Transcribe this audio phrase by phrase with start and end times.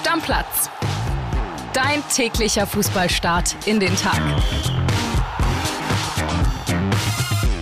[0.00, 0.70] Stammplatz.
[1.74, 4.18] Dein täglicher Fußballstart in den Tag.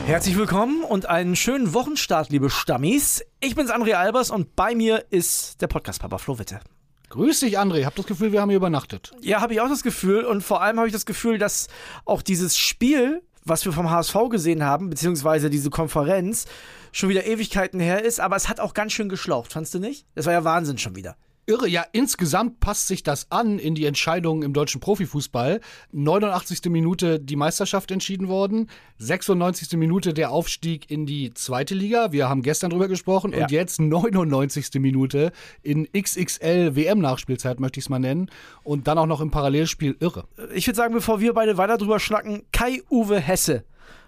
[0.07, 3.25] Herzlich willkommen und einen schönen Wochenstart, liebe Stammis.
[3.41, 6.61] Ich bin's André Albers und bei mir ist der Podcast-Papa Flo Witte.
[7.09, 7.85] Grüß dich, André.
[7.85, 9.11] Hab das Gefühl, wir haben hier übernachtet.
[9.21, 11.67] Ja, habe ich auch das Gefühl und vor allem habe ich das Gefühl, dass
[12.05, 16.45] auch dieses Spiel, was wir vom HSV gesehen haben, beziehungsweise diese Konferenz,
[16.93, 20.07] schon wieder Ewigkeiten her ist, aber es hat auch ganz schön geschlaucht, fandst du nicht?
[20.15, 21.17] Das war ja Wahnsinn schon wieder.
[21.49, 25.61] Irre, ja, insgesamt passt sich das an in die Entscheidungen im deutschen Profifußball.
[25.93, 26.67] 89.
[26.67, 29.79] Minute die Meisterschaft entschieden worden, 96.
[29.79, 32.13] Minute der Aufstieg in die zweite Liga.
[32.13, 33.45] Wir haben gestern drüber gesprochen Ja.
[33.45, 34.75] und jetzt 99.
[34.75, 38.31] Minute in XXL WM-Nachspielzeit, möchte ich es mal nennen.
[38.63, 40.25] Und dann auch noch im Parallelspiel irre.
[40.53, 43.65] Ich würde sagen, bevor wir beide weiter drüber schnacken, Kai-Uwe Hesse,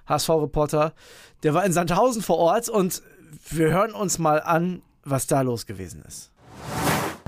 [0.07, 0.93] HSV-Reporter,
[1.43, 3.01] der war in Sandhausen vor Ort und
[3.49, 6.31] wir hören uns mal an, was da los gewesen ist.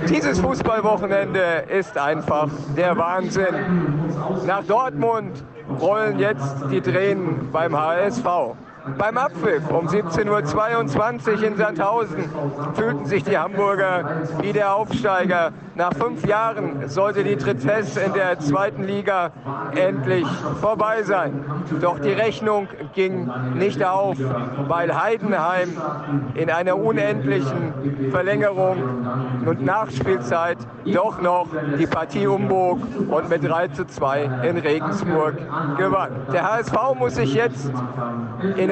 [0.08, 3.54] Dieses Fußballwochenende ist einfach der Wahnsinn.
[4.46, 5.42] Nach Dortmund
[5.80, 8.24] rollen jetzt die Tränen beim HSV.
[8.98, 12.24] Beim Abpfiff um 17.22 Uhr in Sandhausen
[12.74, 15.52] fühlten sich die Hamburger wie der Aufsteiger.
[15.76, 19.30] Nach fünf Jahren sollte die Tristesse in der zweiten Liga
[19.74, 20.26] endlich
[20.60, 21.44] vorbei sein.
[21.80, 24.16] Doch die Rechnung ging nicht auf,
[24.66, 25.70] weil Heidenheim
[26.34, 28.76] in einer unendlichen Verlängerung
[29.46, 31.46] und Nachspielzeit doch noch
[31.78, 35.36] die Partie umbog und mit 3 zu 2 in Regensburg
[35.78, 36.10] gewann.
[36.32, 37.70] Der HSV muss sich jetzt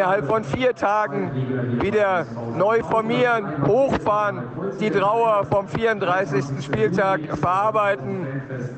[0.00, 2.24] innerhalb von vier Tagen wieder
[2.56, 4.44] neu formieren, hochfahren,
[4.80, 6.64] die Trauer vom 34.
[6.64, 8.26] Spieltag verarbeiten.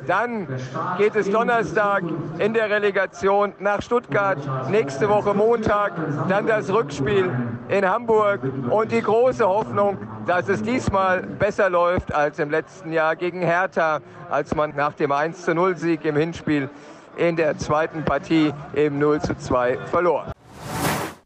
[0.09, 0.49] Dann
[0.99, 2.03] geht es Donnerstag
[2.39, 5.93] in der Relegation nach Stuttgart, nächste Woche Montag,
[6.29, 7.31] dann das Rückspiel
[7.69, 13.15] in Hamburg und die große Hoffnung, dass es diesmal besser läuft als im letzten Jahr
[13.15, 16.69] gegen Hertha, als man nach dem 1 zu 0 Sieg im Hinspiel
[17.17, 20.27] in der zweiten Partie eben 0 zu 2 verlor.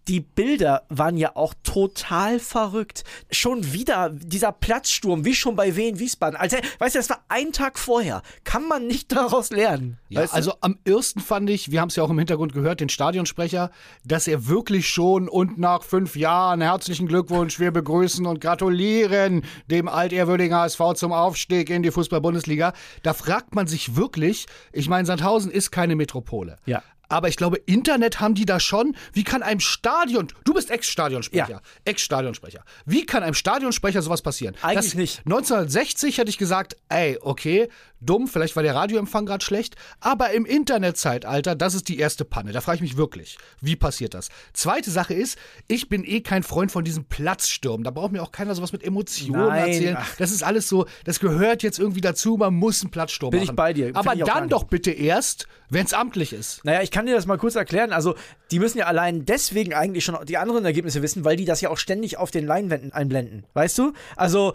[0.09, 3.05] Die Bilder waren ja auch total verrückt.
[3.31, 6.39] Schon wieder dieser Platzsturm, wie schon bei Wien Wiesbaden.
[6.39, 8.22] Also, weißt du, das war ein Tag vorher.
[8.45, 9.99] Kann man nicht daraus lernen.
[10.09, 10.37] Ja, weißt du?
[10.37, 13.71] also am ersten fand ich, wir haben es ja auch im Hintergrund gehört, den Stadionsprecher,
[14.05, 19.89] dass er wirklich schon und nach fünf Jahren herzlichen Glückwunsch, wir begrüßen und gratulieren dem
[19.89, 22.72] altehrwürdigen HSV zum Aufstieg in die Fußball-Bundesliga.
[23.03, 26.59] Da fragt man sich wirklich, ich meine, Sandhausen ist keine Metropole.
[26.66, 26.83] Ja.
[27.09, 28.97] Aber ich glaube, Internet haben die da schon.
[29.12, 31.61] Wie kann einem Stadion, du bist Ex-Stadionsprecher, Ja.
[31.84, 32.65] Ex-Stadionsprecher.
[32.84, 34.55] Wie kann einem Stadionsprecher sowas passieren?
[34.62, 35.19] Eigentlich das, nicht.
[35.27, 37.69] 1960 hätte ich gesagt, ey, okay,
[38.01, 42.53] dumm, vielleicht war der Radioempfang gerade schlecht, aber im Internetzeitalter, das ist die erste Panne.
[42.53, 44.29] Da frage ich mich wirklich, wie passiert das?
[44.53, 47.83] Zweite Sache ist, ich bin eh kein Freund von diesem Platzsturm.
[47.83, 49.99] Da braucht mir auch keiner sowas mit Emotionen Nein, erzählen.
[50.19, 53.49] Das ist alles so, das gehört jetzt irgendwie dazu, man muss einen Platzsturm Bin ich
[53.49, 53.57] machen.
[53.57, 56.65] bei dir, find Aber ich dann doch bitte erst, wenn es amtlich ist.
[56.65, 57.93] Naja, ich kann dir das mal kurz erklären.
[57.93, 58.15] Also,
[58.51, 61.71] die müssen ja allein deswegen eigentlich schon die anderen Ergebnisse wissen, weil die das ja
[61.71, 63.45] auch ständig auf den Leinwänden einblenden.
[63.55, 63.93] Weißt du?
[64.15, 64.55] Also,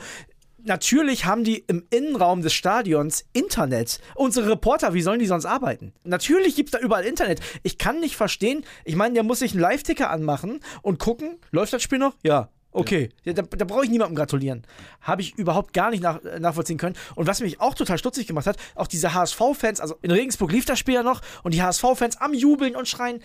[0.64, 4.00] natürlich haben die im Innenraum des Stadions Internet.
[4.16, 5.94] Unsere Reporter, wie sollen die sonst arbeiten?
[6.04, 7.40] Natürlich gibt es da überall Internet.
[7.64, 11.74] Ich kann nicht verstehen, ich meine, der muss sich einen Live-Ticker anmachen und gucken, läuft
[11.74, 12.16] das Spiel noch?
[12.24, 12.50] Ja.
[12.74, 14.64] Okay, ja, da, da brauche ich niemandem gratulieren.
[15.02, 16.96] Habe ich überhaupt gar nicht nach, nachvollziehen können.
[17.16, 20.64] Und was mich auch total stutzig gemacht hat, auch diese HSV-Fans, also in Regensburg lief
[20.64, 23.22] das Spiel ja noch und die HSV-Fans am Jubeln und schreien,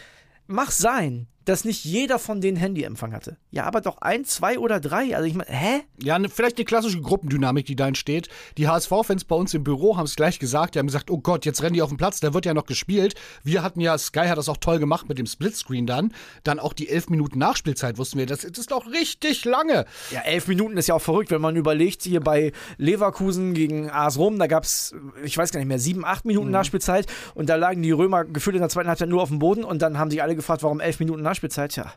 [0.48, 3.36] mach sein, dass nicht jeder von denen Handyempfang hatte.
[3.52, 5.16] Ja, aber doch ein, zwei oder drei.
[5.16, 5.80] Also ich meine, hä?
[6.02, 8.28] Ja, ne, vielleicht eine klassische Gruppendynamik, die da entsteht.
[8.58, 10.74] Die HSV-Fans bei uns im Büro haben es gleich gesagt.
[10.74, 12.66] Die haben gesagt, oh Gott, jetzt rennen die auf den Platz, da wird ja noch
[12.66, 13.14] gespielt.
[13.44, 16.12] Wir hatten ja, Sky hat das auch toll gemacht mit dem Splitscreen dann.
[16.42, 19.86] Dann auch die elf Minuten Nachspielzeit wussten wir, das, das ist doch richtig lange.
[20.10, 24.18] Ja, elf Minuten ist ja auch verrückt, wenn man überlegt, hier bei Leverkusen gegen AS
[24.18, 27.54] Rom, da gab es, ich weiß gar nicht mehr, sieben, acht Minuten Nachspielzeit und da
[27.54, 30.10] lagen die Römer gefühlt in der zweiten Halbzeit nur auf dem Boden und dann haben
[30.10, 31.35] sich alle gefragt, warum elf Minuten Nachspielzeit?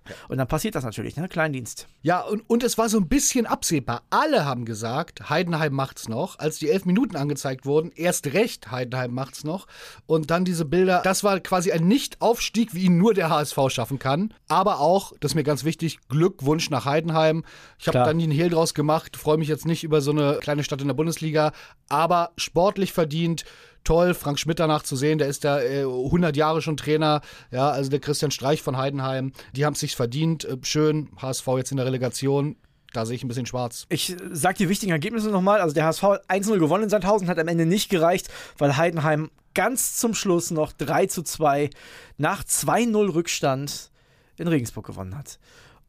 [0.07, 0.16] Ja.
[0.27, 1.27] Und dann passiert das natürlich, ne?
[1.27, 1.88] Kleindienst.
[2.01, 4.03] Ja, und, und es war so ein bisschen absehbar.
[4.09, 6.39] Alle haben gesagt, Heidenheim macht's noch.
[6.39, 9.68] Als die elf Minuten angezeigt wurden, erst recht, Heidenheim macht's noch.
[10.06, 14.00] Und dann diese Bilder, das war quasi ein Nicht-Aufstieg, wie ihn nur der HSV schaffen
[14.00, 14.33] kann.
[14.47, 17.44] Aber auch, das ist mir ganz wichtig, Glückwunsch nach Heidenheim.
[17.77, 20.63] Ich habe dann einen Hehl draus gemacht, freue mich jetzt nicht über so eine kleine
[20.63, 21.51] Stadt in der Bundesliga,
[21.88, 23.45] aber sportlich verdient.
[23.84, 27.22] Toll, Frank Schmidt danach zu sehen, der ist da äh, 100 Jahre schon Trainer,
[27.52, 31.48] ja, also der Christian Streich von Heidenheim, die haben es sich verdient, äh, schön, HSV
[31.58, 32.56] jetzt in der Relegation,
[32.94, 33.86] da sehe ich ein bisschen schwarz.
[33.90, 35.62] Ich sag die wichtigen Ergebnisse nochmal.
[35.62, 39.30] Also der HSV hat 1-0 gewonnen in Sandhausen, hat am Ende nicht gereicht, weil Heidenheim
[39.54, 41.70] ganz zum Schluss noch 3 zu 2
[42.18, 43.92] nach 2-0 Rückstand
[44.38, 45.38] in Regensburg gewonnen hat.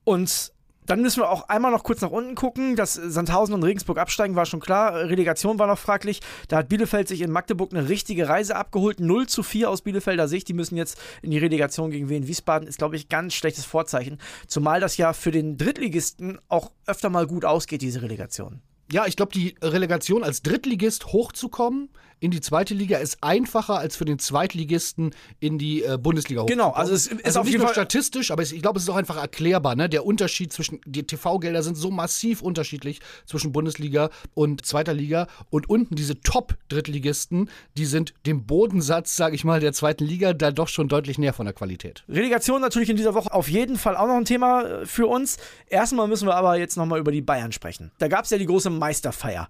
[0.05, 0.53] Und
[0.91, 2.75] Dann müssen wir auch einmal noch kurz nach unten gucken.
[2.75, 4.97] Dass Sandhausen und Regensburg absteigen, war schon klar.
[4.97, 6.19] Relegation war noch fraglich.
[6.49, 8.99] Da hat Bielefeld sich in Magdeburg eine richtige Reise abgeholt.
[8.99, 10.49] 0 zu 4 aus Bielefelder Sicht.
[10.49, 12.27] Die müssen jetzt in die Relegation gegen Wien.
[12.27, 14.19] Wiesbaden ist, glaube ich, ganz schlechtes Vorzeichen.
[14.49, 18.61] Zumal das ja für den Drittligisten auch öfter mal gut ausgeht, diese Relegation.
[18.91, 23.97] Ja, ich glaube, die Relegation als Drittligist hochzukommen in die zweite Liga ist einfacher als
[23.97, 27.63] für den Zweitligisten in die äh, Bundesliga Genau, also es ist also auf nicht jeden
[27.63, 29.75] nur Fall statistisch, aber es, ich glaube, es ist auch einfach erklärbar.
[29.75, 29.89] Ne?
[29.89, 35.27] Der Unterschied zwischen, die TV-Gelder sind so massiv unterschiedlich zwischen Bundesliga und zweiter Liga.
[35.49, 40.51] Und unten diese Top-Drittligisten, die sind dem Bodensatz, sage ich mal, der zweiten Liga da
[40.51, 42.05] doch schon deutlich näher von der Qualität.
[42.09, 45.39] Relegation natürlich in dieser Woche auf jeden Fall auch noch ein Thema äh, für uns.
[45.67, 47.91] Erstmal müssen wir aber jetzt nochmal über die Bayern sprechen.
[47.99, 49.49] Da gab es ja die große Meisterfeier.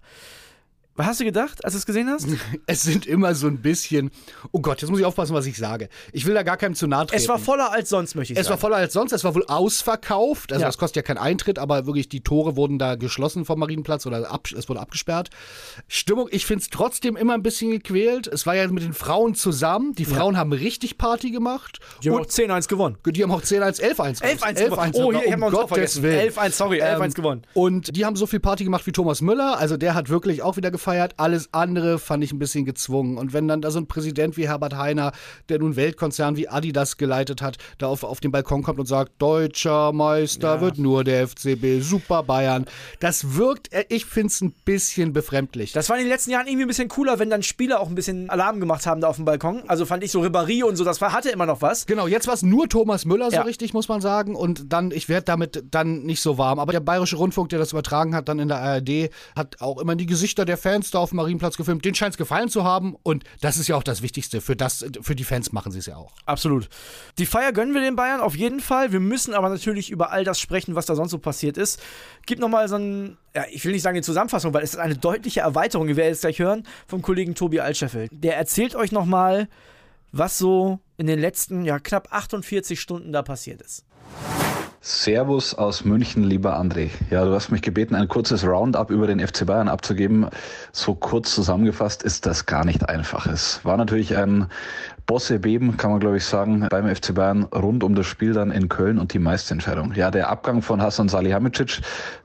[1.01, 2.27] Was hast du gedacht, als du es gesehen hast?
[2.67, 4.11] Es sind immer so ein bisschen.
[4.51, 5.89] Oh Gott, jetzt muss ich aufpassen, was ich sage.
[6.13, 7.19] Ich will da gar keinem zu nahe treten.
[7.21, 8.53] Es war voller als sonst, möchte ich Es sagen.
[8.53, 10.51] war voller als sonst, es war wohl ausverkauft.
[10.51, 10.67] Also Ja.
[10.67, 14.29] das kostet ja keinen Eintritt, aber wirklich die Tore wurden da geschlossen vom Marienplatz oder
[14.31, 15.29] ab, es wurde abgesperrt.
[15.87, 18.27] Stimmung, ich finde es trotzdem immer ein bisschen gequält.
[18.27, 19.93] Es war ja mit den Frauen zusammen.
[19.95, 21.79] Die Frauen haben richtig Party gemacht.
[22.03, 22.97] Die haben auch 10-1 gewonnen.
[23.05, 24.21] die haben auch 10-1, 11-1.
[24.21, 24.91] 11-1 gewonnen.
[24.93, 26.05] Oh, hier, ich hab noch einen Tor vergessen.
[26.05, 27.41] 11-1, sorry, 11-1 gewonnen.
[27.53, 29.57] Und die haben so viel Party gemacht wie Thomas Müller.
[29.57, 31.13] Also der hat wirklich auch wieder gefeiert.
[31.17, 33.17] Alles andere fand ich ein bisschen gezwungen.
[33.17, 35.11] Und wenn dann da so ein Präsident wie Herbert Heiner,
[35.49, 39.13] der nun Weltkonzern wie Adidas geleitet hat, da auf, auf den Balkon kommt und sagt,
[39.19, 42.65] deutscher Meister wird nur der FCB, super Bayern.
[42.99, 45.71] Das wirkt, äh, ich finde es ein bisschen befremdlich.
[45.71, 47.95] Das war in den letzten Jahren irgendwie ein bisschen cooler, wenn dann Spieler auch ein
[47.95, 49.63] bisschen Alarm gemacht haben da auf dem Balkon.
[49.67, 51.85] Also fand ich so Ribéry und so, das war, hatte immer noch was.
[51.85, 53.41] Genau, jetzt war es nur Thomas Müller so Ja.
[53.43, 54.35] richtig, muss man sagen.
[54.35, 56.59] Und dann, ich werde damit dann nicht so warm.
[56.59, 59.95] Aber der Bayerische Rundfunk, der das übertragen hat, dann in der ARD, hat auch immer
[59.95, 61.83] die Gesichter der Fans da auf dem Marienplatz gefilmt.
[61.83, 62.95] Den scheint es gefallen zu haben.
[63.03, 64.39] Und das ist ja auch das Wichtigste.
[64.41, 66.13] Für, das, für die Fans machen sie es ja auch.
[66.25, 66.69] Absolut.
[67.17, 68.91] Die Feier gönnen wir den Bayern auf jeden Fall.
[68.91, 71.81] Wir müssen aber natürlich über all das sprechen, was da sonst so passiert ist.
[72.25, 74.95] Gib nochmal so ein, ja, ich will nicht sagen eine Zusammenfassung, weil es ist eine
[74.95, 78.07] deutliche Erweiterung, wir jetzt gleich hören, vom Kollegen Tobi Altscheffel.
[78.11, 79.49] Der erzählt euch nochmal,
[80.11, 83.85] was so in den letzten, ja, knapp 48 Stunden da passiert ist.
[84.83, 86.89] Servus aus München, lieber André.
[87.11, 90.25] Ja, du hast mich gebeten, ein kurzes Roundup über den FC Bayern abzugeben.
[90.71, 93.27] So kurz zusammengefasst ist das gar nicht einfach.
[93.27, 94.47] Es war natürlich ein
[95.05, 98.69] Bossebeben, kann man glaube ich sagen, beim FC Bayern rund um das Spiel dann in
[98.69, 99.93] Köln und die Meisterentscheidung.
[99.93, 101.81] Ja, der Abgang von Hasan Salihamidzic,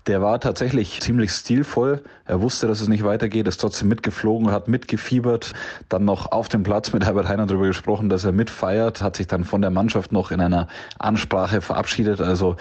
[0.06, 2.02] der war tatsächlich ziemlich stilvoll.
[2.26, 5.52] Er wusste, dass es nicht weitergeht, ist trotzdem mitgeflogen, hat mitgefiebert,
[5.88, 9.26] dann noch auf dem Platz mit Herbert Heiner darüber gesprochen, dass er mitfeiert, hat sich
[9.26, 10.68] dann von der Mannschaft noch in einer
[10.98, 12.20] Ansprache verabschiedet.
[12.20, 12.56] Also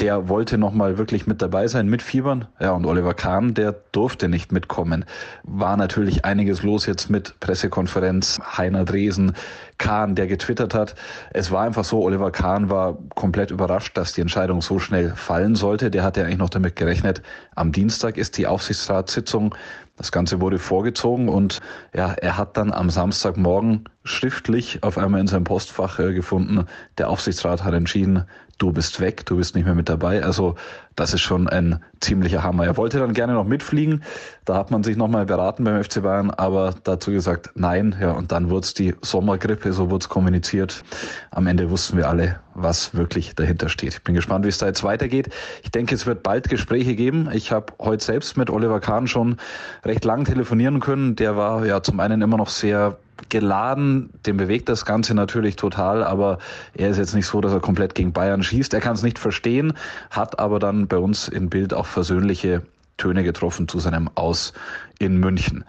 [0.00, 2.46] der wollte nochmal wirklich mit dabei sein, mitfiebern.
[2.58, 5.04] Ja, und Oliver Kahn, der durfte nicht mitkommen.
[5.42, 9.34] War natürlich einiges los jetzt mit Pressekonferenz, Heiner Dresen,
[9.76, 10.94] Kahn, der getwittert hat.
[11.32, 15.54] Es war einfach so, Oliver Kahn war komplett überrascht, dass die Entscheidung so schnell fallen
[15.54, 15.90] sollte.
[15.90, 17.22] Der hatte eigentlich noch damit gerechnet,
[17.54, 19.54] am Dienstag ist die Aufsichtsratssitzung.
[19.96, 21.60] Das Ganze wurde vorgezogen und
[21.94, 26.64] ja, er hat dann am Samstagmorgen schriftlich auf einmal in seinem Postfach äh, gefunden,
[26.96, 28.24] der Aufsichtsrat hat entschieden,
[28.60, 30.22] du bist weg, du bist nicht mehr mit dabei.
[30.22, 30.54] Also
[30.94, 32.66] das ist schon ein ziemlicher Hammer.
[32.66, 34.04] Er wollte dann gerne noch mitfliegen.
[34.44, 37.96] Da hat man sich nochmal beraten beim FC Bayern, aber dazu gesagt, nein.
[37.98, 40.84] Ja, und dann wurde es die Sommergrippe, so wurde es kommuniziert.
[41.30, 43.94] Am Ende wussten wir alle, was wirklich dahinter steht.
[43.94, 45.30] Ich bin gespannt, wie es da jetzt weitergeht.
[45.62, 47.30] Ich denke, es wird bald Gespräche geben.
[47.32, 49.38] Ich habe heute selbst mit Oliver Kahn schon
[49.86, 51.16] recht lang telefonieren können.
[51.16, 56.02] Der war ja zum einen immer noch sehr geladen, dem bewegt das Ganze natürlich total,
[56.02, 56.38] aber
[56.74, 58.72] er ist jetzt nicht so, dass er komplett gegen Bayern schießt.
[58.74, 59.74] Er kann es nicht verstehen,
[60.10, 62.62] hat aber dann bei uns in Bild auch versöhnliche
[62.96, 64.52] Töne getroffen zu seinem Aus
[64.98, 65.64] in München.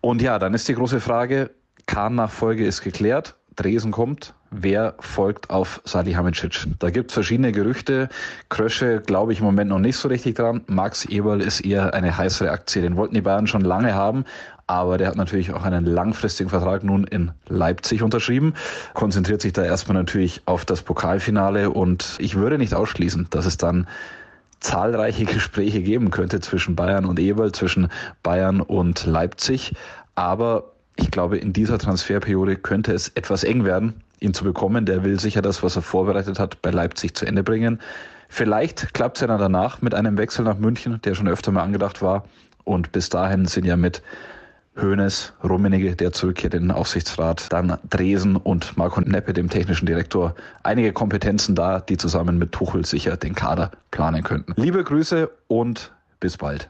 [0.00, 1.50] Und ja, dann ist die große Frage,
[1.86, 6.66] Kahn-Nachfolge ist geklärt, Dresen kommt, wer folgt auf Salihamidzic?
[6.78, 8.08] Da gibt es verschiedene Gerüchte.
[8.48, 10.62] Krösche glaube ich im Moment noch nicht so richtig dran.
[10.66, 12.82] Max Eberl ist eher eine heißere Aktie.
[12.82, 14.24] Den wollten die Bayern schon lange haben.
[14.66, 18.54] Aber der hat natürlich auch einen langfristigen Vertrag nun in Leipzig unterschrieben,
[18.94, 23.58] konzentriert sich da erstmal natürlich auf das Pokalfinale und ich würde nicht ausschließen, dass es
[23.58, 23.86] dann
[24.58, 27.88] zahlreiche Gespräche geben könnte zwischen Bayern und Eberl, zwischen
[28.24, 29.74] Bayern und Leipzig.
[30.16, 34.86] Aber ich glaube, in dieser Transferperiode könnte es etwas eng werden, ihn zu bekommen.
[34.86, 37.80] Der will sicher das, was er vorbereitet hat, bei Leipzig zu Ende bringen.
[38.28, 41.62] Vielleicht klappt es ja dann danach mit einem Wechsel nach München, der schon öfter mal
[41.62, 42.24] angedacht war.
[42.64, 44.02] Und bis dahin sind ja mit
[44.80, 50.34] Hoeneß, Rummenigge, der zurückkehrt in den Aufsichtsrat, dann Dresen und Marco Neppe, dem technischen Direktor,
[50.64, 54.52] einige Kompetenzen da, die zusammen mit Tuchel sicher den Kader planen könnten.
[54.56, 56.68] Liebe Grüße und bis bald.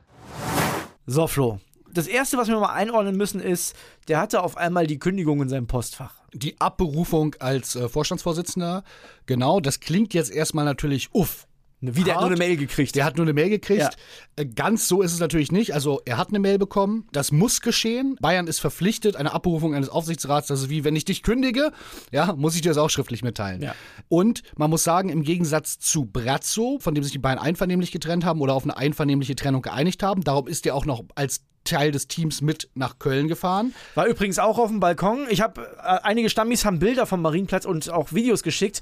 [1.06, 1.58] So, Flo.
[1.92, 3.74] Das erste, was wir mal einordnen müssen, ist,
[4.06, 6.14] der hatte auf einmal die Kündigung in seinem Postfach.
[6.38, 8.84] Die Abberufung als äh, Vorstandsvorsitzender,
[9.26, 11.46] genau, das klingt jetzt erstmal natürlich uff.
[11.80, 12.94] Wie, der hat nur eine Mail gekriegt.
[12.94, 13.82] Der hat nur eine Mail gekriegt.
[13.82, 13.90] Ja.
[14.36, 15.74] Äh, Ganz so ist es natürlich nicht.
[15.74, 17.06] Also er hat eine Mail bekommen.
[17.12, 18.16] Das muss geschehen.
[18.20, 20.48] Bayern ist verpflichtet, eine Abberufung eines Aufsichtsrats.
[20.48, 21.72] Das ist wie, wenn ich dich kündige,
[22.12, 23.62] ja, muss ich dir das auch schriftlich mitteilen.
[23.62, 23.74] Ja.
[24.08, 28.24] Und man muss sagen, im Gegensatz zu Brazzo, von dem sich die Bayern einvernehmlich getrennt
[28.24, 31.90] haben oder auf eine einvernehmliche Trennung geeinigt haben, darum ist er auch noch als Teil
[31.90, 33.74] des Teams mit nach Köln gefahren.
[33.94, 35.26] War übrigens auch auf dem Balkon.
[35.28, 38.80] Ich habe äh, einige Stammis haben Bilder vom Marienplatz und auch Videos geschickt.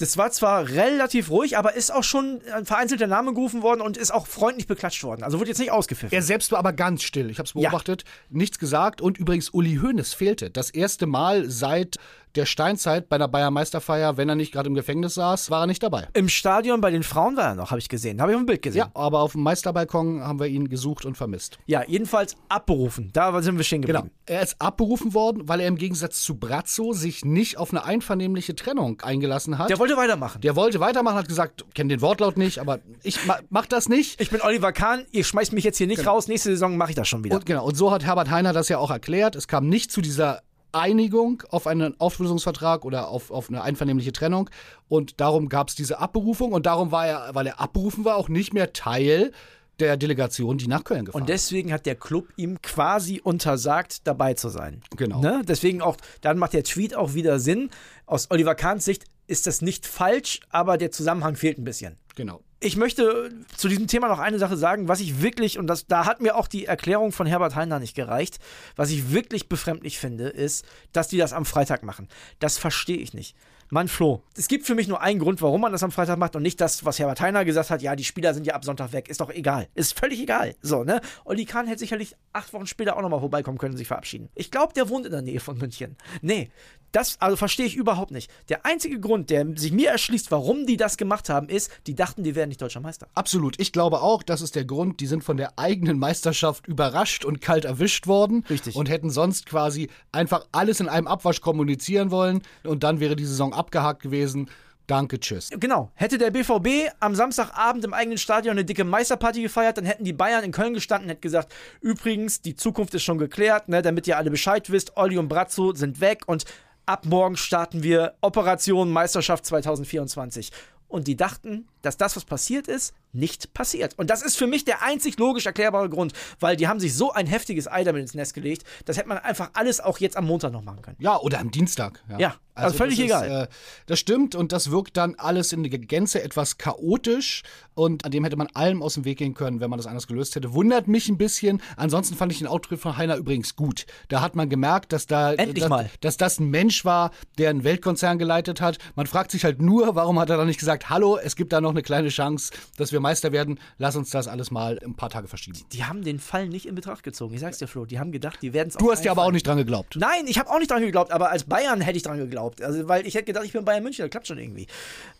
[0.00, 3.98] Das war zwar relativ ruhig, aber ist auch schon ein vereinzelter Name gerufen worden und
[3.98, 5.22] ist auch freundlich beklatscht worden.
[5.22, 6.16] Also wurde jetzt nicht ausgepfiffen.
[6.16, 7.28] Er selbst war aber ganz still.
[7.28, 9.02] Ich habe es beobachtet, nichts gesagt.
[9.02, 10.48] Und übrigens, Uli Hoeneß fehlte.
[10.48, 11.98] Das erste Mal seit
[12.34, 15.66] der Steinzeit bei der Bayern Meisterfeier, wenn er nicht gerade im Gefängnis saß, war er
[15.66, 16.08] nicht dabei.
[16.14, 18.20] Im Stadion bei den Frauen war er noch, habe ich gesehen.
[18.20, 18.78] Habe ich auf dem Bild gesehen.
[18.80, 21.58] Ja, aber auf dem Meisterbalkon haben wir ihn gesucht und vermisst.
[21.66, 23.10] Ja, jedenfalls abberufen.
[23.12, 24.00] Da sind wir stehen Genau.
[24.02, 24.14] geblieben.
[24.26, 28.54] Er ist abberufen worden, weil er im Gegensatz zu Brazzo sich nicht auf eine einvernehmliche
[28.54, 29.70] Trennung eingelassen hat.
[29.70, 30.40] Der wollte weitermachen.
[30.40, 34.20] Der wollte weitermachen, hat gesagt, kenne den Wortlaut nicht, aber ich ma mach das nicht.
[34.20, 36.28] Ich bin Oliver Kahn, ihr schmeißt mich jetzt hier nicht raus.
[36.28, 37.36] Nächste Saison mache ich das schon wieder.
[37.36, 39.34] Und genau, und so hat Herbert Heiner das ja auch erklärt.
[39.36, 44.50] Es kam nicht zu dieser Einigung auf einen Auflösungsvertrag oder auf, auf eine einvernehmliche Trennung.
[44.88, 48.28] Und darum gab es diese Abberufung und darum war er, weil er abberufen war, auch
[48.28, 49.32] nicht mehr Teil
[49.80, 54.34] der Delegation, die nach Köln gefahren Und deswegen hat der Club ihm quasi untersagt, dabei
[54.34, 54.82] zu sein.
[54.96, 55.20] Genau.
[55.20, 55.42] Ne?
[55.46, 57.70] Deswegen auch, dann macht der Tweet auch wieder Sinn.
[58.06, 61.96] Aus Oliver Kahns Sicht ist das nicht falsch, aber der Zusammenhang fehlt ein bisschen.
[62.14, 62.40] Genau.
[62.62, 66.04] Ich möchte zu diesem Thema noch eine Sache sagen, was ich wirklich, und das, da
[66.04, 68.38] hat mir auch die Erklärung von Herbert Heiner nicht gereicht,
[68.76, 72.06] was ich wirklich befremdlich finde, ist, dass die das am Freitag machen.
[72.38, 73.34] Das verstehe ich nicht.
[73.72, 76.34] Mann, Flo, es gibt für mich nur einen Grund, warum man das am Freitag macht
[76.34, 78.92] und nicht das, was Herbert Heiner gesagt hat, ja, die Spieler sind ja ab Sonntag
[78.92, 79.08] weg.
[79.08, 79.68] Ist doch egal.
[79.74, 80.56] Ist völlig egal.
[80.60, 81.00] So, ne?
[81.24, 84.28] Olli Kahn hätte sicherlich acht Wochen später auch nochmal vorbeikommen können und sich verabschieden.
[84.34, 85.96] Ich glaube, der wohnt in der Nähe von München.
[86.20, 86.50] Nee,
[86.92, 88.30] das also verstehe ich überhaupt nicht.
[88.48, 92.22] Der einzige Grund, der sich mir erschließt, warum die das gemacht haben, ist, die dachten,
[92.22, 93.08] die wären nicht deutscher Meister.
[93.14, 93.60] Absolut.
[93.60, 95.00] Ich glaube auch, das ist der Grund.
[95.00, 98.44] Die sind von der eigenen Meisterschaft überrascht und kalt erwischt worden.
[98.50, 98.74] Richtig.
[98.74, 102.42] Und hätten sonst quasi einfach alles in einem Abwasch kommunizieren wollen.
[102.64, 104.50] Und dann wäre die Saison abgehakt gewesen.
[104.90, 105.50] Danke, tschüss.
[105.52, 105.92] Genau.
[105.94, 110.12] Hätte der BVB am Samstagabend im eigenen Stadion eine dicke Meisterparty gefeiert, dann hätten die
[110.12, 114.08] Bayern in Köln gestanden und hätten gesagt, übrigens, die Zukunft ist schon geklärt, ne, damit
[114.08, 116.44] ihr alle Bescheid wisst, Olli und Brazzo sind weg und
[116.90, 120.50] ab morgen starten wir Operation Meisterschaft 2024.
[120.88, 123.98] Und die dachten, dass das, was passiert ist, nicht passiert.
[123.98, 127.12] Und das ist für mich der einzig logisch erklärbare Grund, weil die haben sich so
[127.12, 130.26] ein heftiges Ei damit ins Nest gelegt, das hätte man einfach alles auch jetzt am
[130.26, 130.96] Montag noch machen können.
[131.00, 132.02] Ja, oder am Dienstag.
[132.18, 133.26] Ja, also völlig das egal.
[133.26, 133.48] Ist, äh,
[133.86, 137.42] das stimmt und das wirkt dann alles in der Gänze etwas chaotisch
[137.74, 140.06] und an dem hätte man allem aus dem Weg gehen können, wenn man das anders
[140.06, 140.52] gelöst hätte.
[140.52, 141.62] Wundert mich ein bisschen.
[141.76, 143.86] Ansonsten fand ich den Auftritt von Heiner übrigens gut.
[144.08, 145.90] Da hat man gemerkt, dass da Endlich dass, mal.
[146.00, 148.78] dass das ein Mensch war, der einen Weltkonzern geleitet hat.
[148.94, 151.60] Man fragt sich halt nur, warum hat er dann nicht gesagt, hallo, es gibt da
[151.60, 153.58] noch eine kleine Chance, dass wir Meister werden.
[153.78, 155.58] Lass uns das alles mal ein paar Tage verschieben.
[155.72, 157.34] Die haben den Fall nicht in Betracht gezogen.
[157.34, 159.32] Ich sag's dir, Flo, die haben gedacht, die werden es Du hast ja aber auch
[159.32, 159.96] nicht dran geglaubt.
[159.96, 162.62] Nein, ich habe auch nicht dran geglaubt, aber als Bayern hätte ich dran geglaubt.
[162.62, 164.66] Also, weil ich hätte gedacht, ich bin Bayern München, das klappt schon irgendwie.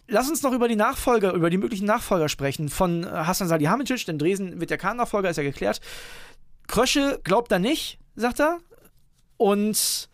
[0.08, 4.04] Lass uns noch über die Nachfolger, über die möglichen Nachfolger sprechen von äh, Hassan Salihamidzic,
[4.06, 5.80] denn Dresden wird der Kahn-Nachfolger, ist ja geklärt.
[6.66, 8.58] Krösche glaubt er nicht, sagt er.
[9.36, 10.08] Und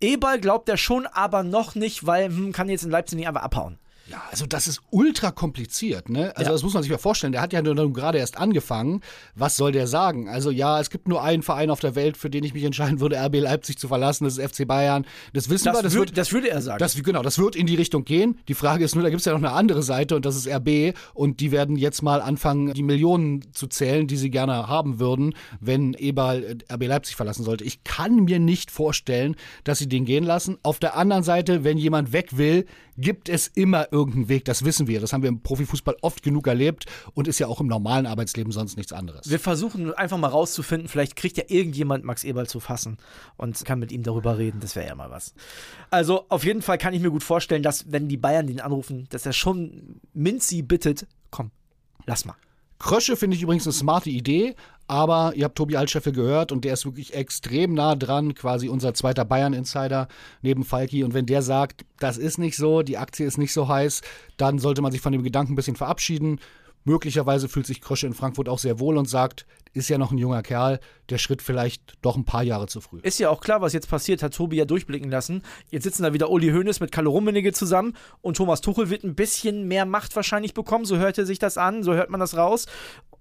[0.00, 3.42] Eberl glaubt er schon, aber noch nicht, weil hm, kann jetzt in Leipzig nicht einfach
[3.42, 3.78] abhauen.
[4.06, 6.36] Ja, also das ist ultra kompliziert, ne?
[6.36, 6.52] Also Ja.
[6.52, 7.32] das muss man sich mal vorstellen.
[7.32, 9.00] Der hat ja nur gerade erst angefangen.
[9.34, 10.28] Was soll der sagen?
[10.28, 13.00] Also ja, es gibt nur einen Verein auf der Welt, für den ich mich entscheiden
[13.00, 14.24] würde, RB Leipzig zu verlassen.
[14.24, 15.06] Das ist FC Bayern.
[15.32, 15.82] Das wissen Das, wir.
[15.82, 16.78] Das würd, wird, das würde er sagen.
[16.78, 18.38] das, genau, das wird in die Richtung gehen.
[18.48, 20.46] Die Frage ist nur, da gibt es ja noch eine andere Seite und das ist
[20.48, 20.94] RB.
[21.14, 25.34] Und die werden jetzt mal anfangen, die Millionen zu zählen, die sie gerne haben würden,
[25.60, 27.64] wenn Eberl äh, RB Leipzig verlassen sollte.
[27.64, 29.34] Ich kann mir nicht vorstellen,
[29.64, 30.58] dass sie den gehen lassen.
[30.62, 34.44] Auf der anderen Seite, wenn jemand weg will, gibt es immer irgendeinen Weg.
[34.44, 35.00] Das wissen wir.
[35.00, 38.52] Das haben wir im Profifußball oft genug erlebt und ist ja auch im normalen Arbeitsleben
[38.52, 39.30] sonst nichts anderes.
[39.30, 42.98] Wir versuchen einfach mal rauszufinden, vielleicht kriegt ja irgendjemand Max Eberl zu fassen
[43.36, 44.60] und kann mit ihm darüber reden.
[44.60, 45.34] Das wäre ja mal was.
[45.90, 49.06] Also auf jeden Fall kann ich mir gut vorstellen, dass wenn die Bayern den anrufen,
[49.10, 51.50] dass er schon Minzi bittet, komm,
[52.06, 52.36] lass mal.
[52.78, 54.54] Krösche finde ich übrigens eine smarte Idee,
[54.86, 58.92] aber ihr habt Tobi Altscheffel gehört und der ist wirklich extrem nah dran, quasi unser
[58.92, 60.08] zweiter Bayern-Insider
[60.42, 61.04] neben Falki.
[61.04, 64.02] Und wenn der sagt, das ist nicht so, die Aktie ist nicht so heiß,
[64.36, 66.38] dann sollte man sich von dem Gedanken ein bisschen verabschieden.
[66.84, 70.18] Möglicherweise fühlt sich Krösche in Frankfurt auch sehr wohl und sagt, ist ja noch ein
[70.18, 73.00] junger Kerl, der Schritt vielleicht doch ein paar Jahre zu früh.
[73.00, 75.42] Ist ja auch klar, was jetzt passiert, hat Tobi ja durchblicken lassen.
[75.70, 79.14] Jetzt sitzen da wieder Uli Hoeneß mit Kalle Rummenigge zusammen und Thomas Tuchel wird ein
[79.14, 80.84] bisschen mehr Macht wahrscheinlich bekommen.
[80.84, 82.66] So hörte sich das an, so hört man das raus.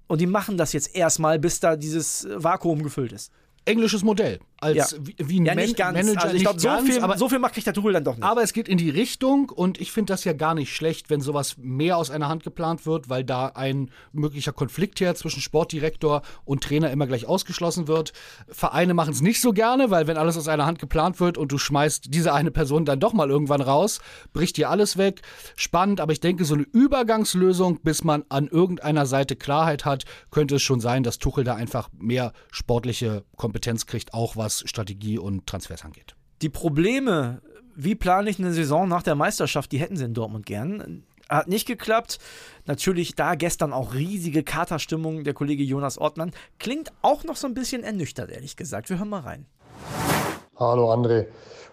[0.07, 3.31] Und die machen das jetzt erstmal, bis da dieses Vakuum gefüllt ist.
[3.65, 4.39] Englisches Modell.
[4.63, 4.97] Als Ja.
[5.01, 5.97] wie, wie ein Ja, Man nicht ganz.
[5.97, 6.23] Manager.
[6.23, 8.23] also ich glaube, so ganz, viel, aber so viel macht Tuchel dann doch nicht.
[8.23, 11.21] aber es geht in die Richtung und ich finde das ja gar nicht schlecht, wenn
[11.21, 16.21] sowas mehr aus einer Hand geplant wird, weil da ein möglicher Konflikt her zwischen Sportdirektor
[16.45, 18.13] und Trainer immer gleich ausgeschlossen wird.
[18.47, 21.51] Vereine machen es nicht so gerne, weil wenn alles aus einer Hand geplant wird und
[21.51, 23.99] du schmeißt diese eine Person dann doch mal irgendwann raus,
[24.33, 25.21] bricht dir alles weg.
[25.55, 30.55] Spannend, aber ich denke, so eine Übergangslösung, bis man an irgendeiner Seite Klarheit hat, könnte
[30.55, 35.47] es schon sein, dass Tuchel da einfach mehr sportliche Kompetenz kriegt, auch was Strategie und
[35.47, 36.15] Transfers angeht.
[36.41, 37.41] die Probleme,
[37.75, 41.03] wie plane ich eine Saison nach der Meisterschaft, die hätten sie in Dortmund gern.
[41.29, 42.19] Hat nicht geklappt.
[42.65, 45.23] Natürlich da gestern auch riesige Katerstimmung.
[45.23, 48.89] Der Kollege Jonas Ortmann klingt auch noch so ein bisschen ernüchtert, ehrlich gesagt.
[48.89, 49.45] Wir hören mal rein.
[50.57, 51.27] Hallo André.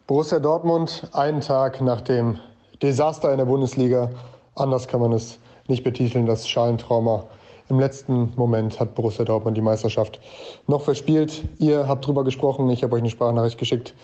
[0.06, 2.38] Borussia Dortmund, einen Tag nach dem
[2.80, 4.10] Desaster in der Bundesliga.
[4.54, 7.28] Anders kann man es nicht betiteln, das Schalentrauma.
[7.70, 10.18] Im letzten Moment hat Borussia Dortmund die Meisterschaft
[10.66, 11.44] noch verspielt.
[11.58, 13.94] Ihr habt drüber gesprochen, ich habe euch eine Sprachnachricht geschickt.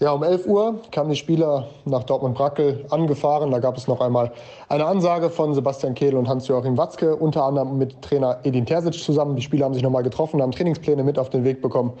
[0.00, 3.52] Ja, um 11 Uhr kamen die Spieler nach Dortmund-Brackel angefahren.
[3.52, 4.32] Da gab es noch einmal
[4.68, 9.36] eine Ansage von Sebastian Kehl und Hans-Joachim Watzke, unter anderem mit Trainer Edin Terzic zusammen.
[9.36, 11.92] Die Spieler haben sich nochmal getroffen, haben Trainingspläne mit auf den Weg bekommen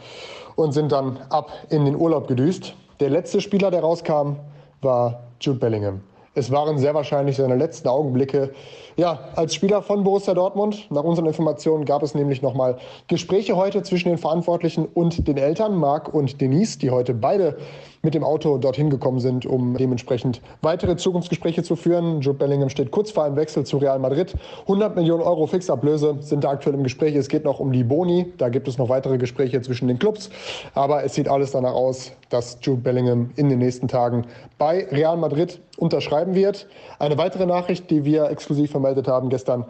[0.56, 2.74] und sind dann ab in den Urlaub gedüst.
[2.98, 4.34] Der letzte Spieler, der rauskam,
[4.80, 6.00] war Jude Bellingham.
[6.34, 8.52] Es waren sehr wahrscheinlich seine letzten Augenblicke.
[8.96, 10.90] Ja, als Spieler von Borussia Dortmund.
[10.90, 15.76] Nach unseren Informationen gab es nämlich nochmal Gespräche heute zwischen den Verantwortlichen und den Eltern,
[15.76, 17.58] Marc und Denise, die heute beide
[18.02, 22.20] mit dem Auto dorthin gekommen sind, um dementsprechend weitere Zukunftsgespräche zu führen.
[22.20, 24.34] Jude Bellingham steht kurz vor einem Wechsel zu Real Madrid.
[24.62, 27.14] 100 Millionen Euro Fixablöse sind da aktuell im Gespräch.
[27.14, 28.32] Es geht noch um die Boni.
[28.38, 30.30] Da gibt es noch weitere Gespräche zwischen den Clubs.
[30.74, 34.26] Aber es sieht alles danach aus, dass Jude Bellingham in den nächsten Tagen
[34.58, 36.66] bei Real Madrid unterschreiben wird.
[36.98, 39.66] Eine weitere Nachricht, die wir exklusiv vermeldet haben gestern.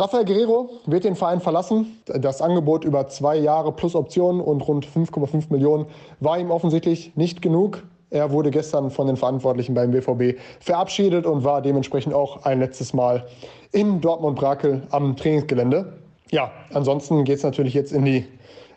[0.00, 2.00] Rafael Guerrero wird den Verein verlassen.
[2.06, 5.86] Das Angebot über zwei Jahre plus Optionen und rund 5,5 Millionen
[6.20, 7.82] war ihm offensichtlich nicht genug.
[8.10, 12.94] Er wurde gestern von den Verantwortlichen beim BVB verabschiedet und war dementsprechend auch ein letztes
[12.94, 13.26] Mal
[13.72, 15.94] in Dortmund-Brakel am Trainingsgelände.
[16.30, 18.24] Ja, ansonsten geht es natürlich jetzt in die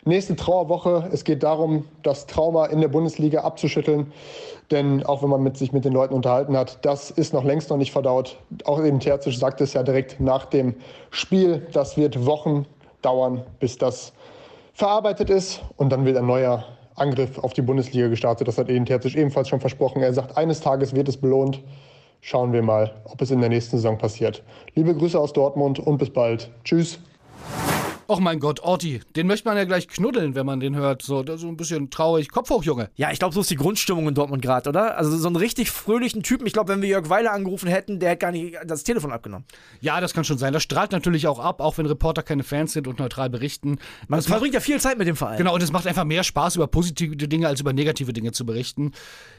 [0.04, 1.08] nächste Trauerwoche.
[1.12, 4.12] Es geht darum, das Trauma in der Bundesliga abzuschütteln.
[4.70, 7.70] Denn auch wenn man mit sich mit den Leuten unterhalten hat, das ist noch längst
[7.70, 8.38] noch nicht verdaut.
[8.64, 10.74] Auch eben Terzic sagt es ja direkt nach dem
[11.10, 11.66] Spiel.
[11.72, 12.66] Das wird Wochen
[13.02, 14.12] dauern, bis das
[14.72, 15.60] verarbeitet ist.
[15.76, 18.48] Und dann wird ein neuer Angriff auf die Bundesliga gestartet.
[18.48, 20.02] Das hat Edin Terzic ebenfalls schon versprochen.
[20.02, 21.60] Er sagt, eines Tages wird es belohnt.
[22.20, 24.42] Schauen wir mal, ob es in der nächsten Saison passiert.
[24.74, 26.50] Liebe Grüße aus Dortmund und bis bald.
[26.64, 27.00] Tschüss.
[28.08, 31.02] Och mein Gott, Orti, den möchte man ja gleich knuddeln, wenn man den hört.
[31.02, 32.30] So, so ein bisschen traurig.
[32.30, 32.90] Kopf hoch, Junge.
[32.96, 34.98] Ja, ich glaube, so ist die Grundstimmung in Dortmund gerade, oder?
[34.98, 36.46] Also so einen richtig fröhlichen Typen.
[36.46, 39.46] Ich glaube, wenn wir Jörg Weiler angerufen hätten, der hätte gar nicht das Telefon abgenommen.
[39.80, 40.52] Ja, das kann schon sein.
[40.52, 43.78] Das strahlt natürlich auch ab, auch wenn Reporter keine Fans sind und neutral berichten.
[44.08, 45.38] Man Das verbringt ja viel Zeit mit dem Verein.
[45.38, 48.44] genau, und es macht einfach mehr Spaß, über positive Dinge als über negative Dinge zu
[48.44, 48.92] berichten.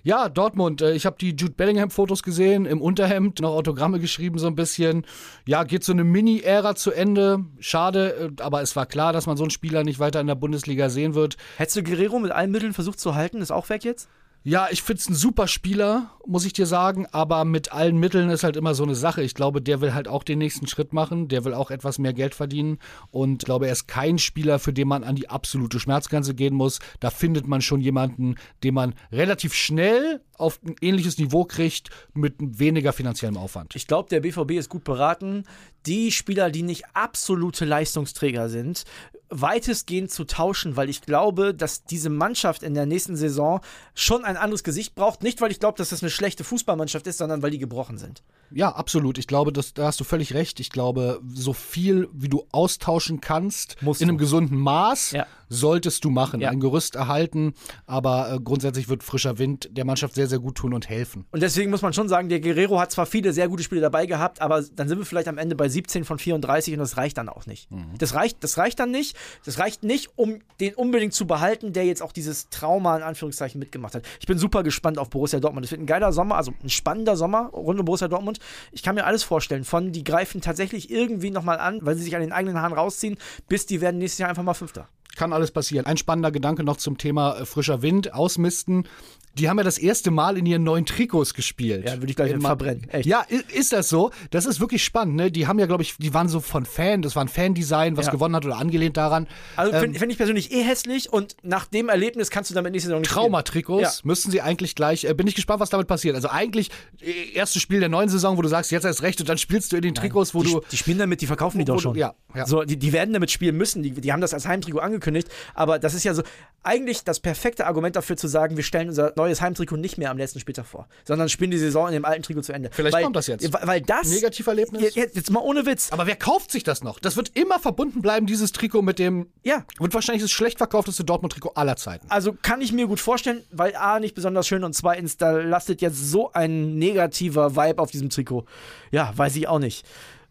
[0.03, 4.47] Ja, Dortmund, äh, ich habe die Jude Bellingham-Fotos gesehen, im Unterhemd, noch Autogramme geschrieben so
[4.47, 5.05] ein bisschen.
[5.45, 7.45] Ja, geht so eine Mini-Ära zu Ende.
[7.59, 10.35] Schade, äh, aber es war klar, dass man so einen Spieler nicht weiter in der
[10.35, 11.37] Bundesliga sehen wird.
[11.57, 13.41] Hättest du Guerrero mit allen Mitteln versucht zu halten?
[13.41, 14.09] Ist auch weg jetzt?
[14.45, 18.43] Ja, ich find's ein super Spieler, muss ich dir sagen, aber mit allen Mitteln ist
[18.43, 19.23] halt immer so eine Sache.
[19.23, 22.11] Ich glaube, der will halt auch den nächsten Schritt machen, der will auch etwas mehr
[22.11, 22.77] Geld verdienen
[23.09, 26.53] und ich glaube, er ist kein Spieler, für den man an die absolute Schmerzgrenze gehen
[26.53, 26.79] muss.
[26.99, 28.35] Da findet man schon jemanden,
[28.65, 33.75] den man relativ schnell auf ein ähnliches Niveau kriegt mit weniger finanziellem Aufwand.
[33.75, 35.45] Ich glaube, der BVB ist gut beraten,
[35.85, 38.83] die Spieler, die nicht absolute Leistungsträger sind,
[39.29, 43.61] weitestgehend zu tauschen, weil ich glaube, dass diese Mannschaft in der nächsten Saison
[43.95, 45.23] schon ein anderes Gesicht braucht.
[45.23, 48.21] Nicht, weil ich glaube, dass das eine schlechte Fußballmannschaft ist, sondern weil die gebrochen sind.
[48.51, 49.17] Ja, absolut.
[49.17, 50.59] Ich glaube, das, da hast du völlig recht.
[50.59, 54.11] Ich glaube, so viel, wie du austauschen kannst, Musst in du.
[54.11, 55.25] einem gesunden Maß, Ja.
[55.49, 56.39] solltest du machen.
[56.39, 56.49] Ja.
[56.51, 57.55] Ein Gerüst erhalten,
[57.87, 61.25] aber äh, grundsätzlich wird frischer Wind der Mannschaft sehr, sehr gut tun und helfen.
[61.31, 64.05] Und deswegen muss man schon sagen, der Guerrero hat zwar viele sehr gute Spiele dabei
[64.05, 67.17] gehabt, aber dann sind wir vielleicht am Ende bei 17 von 34 und das reicht
[67.17, 67.67] dann auch nicht.
[67.97, 69.17] Das, reicht, das reicht dann nicht.
[69.45, 73.59] Das reicht nicht, um den unbedingt zu behalten, der jetzt auch dieses Trauma in Anführungszeichen
[73.59, 74.03] mitgemacht hat.
[74.19, 75.65] Ich bin super gespannt auf Borussia Dortmund.
[75.65, 78.39] Es wird ein geiler Sommer, also ein spannender Sommer rund um Borussia Dortmund.
[78.71, 79.63] Ich kann mir alles vorstellen.
[79.63, 83.17] Von die greifen tatsächlich irgendwie nochmal an, weil sie sich an den eigenen Haaren rausziehen,
[83.49, 84.87] bis die werden nächstes Jahr einfach mal Fünfter.
[85.15, 85.85] Kann alles passieren.
[85.85, 88.87] Ein spannender Gedanke noch zum Thema äh, frischer Wind, ausmisten.
[89.35, 91.87] Die haben ja das erste Mal in ihren neuen Trikots gespielt.
[91.87, 92.87] Ja, würde ich gleich verbrennen.
[92.91, 93.07] Echt.
[93.07, 94.11] Ja, ist das so?
[94.29, 95.31] Das ist wirklich spannend, ne?
[95.31, 98.05] Die haben ja, glaube ich, die waren so von Fan, das war ein Fan-Design, was
[98.07, 98.11] Ja.
[98.11, 99.27] gewonnen hat oder angelehnt daran.
[99.55, 102.73] Also Ähm, finde find ich persönlich eh hässlich und nach dem Erlebnis kannst du damit
[102.73, 103.09] nächste Saison nicht.
[103.09, 104.01] Traumatrikots Ja.
[104.03, 105.03] müssten sie eigentlich gleich.
[105.05, 106.13] Äh, bin ich gespannt, was damit passiert.
[106.13, 106.69] Also eigentlich
[107.01, 109.71] äh, erstes Spiel der neuen Saison, wo du sagst, jetzt erst recht und dann spielst
[109.71, 111.81] du in den Trikots, wo die, du die spielen damit, die verkaufen die doch du-
[111.81, 111.95] schon.
[111.95, 112.45] ja, ja.
[112.45, 113.81] So, die, die werden damit spielen müssen.
[113.81, 115.02] Die, die haben das als Heimtrikot angekündigt.
[115.03, 115.29] Angekündigt.
[115.53, 116.23] Aber das ist ja so
[116.65, 120.17] eigentlich das perfekte Argument dafür zu sagen, wir stellen unser neues Heimtrikot nicht mehr am
[120.17, 122.69] letzten Spieltag vor, sondern spielen die Saison in dem alten Trikot zu Ende.
[122.71, 123.51] Vielleicht weil, kommt das jetzt.
[123.51, 124.09] Weil, weil das.
[124.09, 124.95] Negativerlebnis?
[124.95, 125.91] Jetzt, jetzt mal ohne Witz.
[125.91, 126.99] Aber wer kauft sich das noch?
[126.99, 129.27] Das wird immer verbunden bleiben, dieses Trikot mit dem.
[129.43, 129.65] Ja.
[129.77, 132.07] Wird wahrscheinlich das schlecht verkaufteste Dortmund-Trikot aller Zeiten.
[132.09, 135.81] Also kann ich mir gut vorstellen, weil A nicht besonders schön und zweitens, da lastet
[135.81, 138.45] jetzt so ein negativer Vibe auf diesem Trikot.
[138.91, 139.85] Ja, weiß ich auch nicht.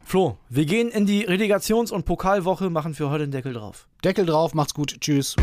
[0.04, 3.86] Flo, wir gehen in die Relegations- und Pokalwoche, machen für heute den Deckel drauf.
[4.04, 5.36] Deckel drauf, macht's gut, tschüss.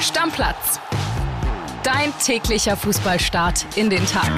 [0.00, 0.80] Stammplatz.
[1.82, 4.30] Dein täglicher Fußballstart in den Tag.